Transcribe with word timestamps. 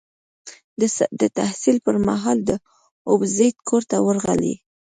د 1.19 1.21
تحصیل 1.37 1.77
پر 1.85 1.95
مهال 2.07 2.37
د 2.49 2.51
ابوزید 3.11 3.55
کور 3.67 3.83
ته 3.89 3.97
ورغلی. 4.07 4.53